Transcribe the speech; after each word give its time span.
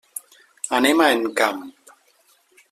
Anem 0.77 1.03
a 1.07 1.11
Encamp. 1.17 1.61